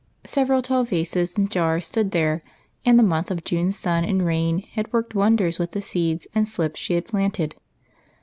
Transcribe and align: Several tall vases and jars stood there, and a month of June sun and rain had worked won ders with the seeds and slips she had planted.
Several 0.25 0.63
tall 0.63 0.83
vases 0.83 1.37
and 1.37 1.51
jars 1.51 1.85
stood 1.85 2.09
there, 2.09 2.41
and 2.83 2.99
a 2.99 3.03
month 3.03 3.29
of 3.29 3.43
June 3.43 3.71
sun 3.71 4.03
and 4.03 4.25
rain 4.25 4.63
had 4.71 4.91
worked 4.91 5.13
won 5.13 5.35
ders 5.35 5.59
with 5.59 5.73
the 5.73 5.79
seeds 5.81 6.25
and 6.33 6.47
slips 6.47 6.79
she 6.79 6.95
had 6.95 7.07
planted. 7.07 7.53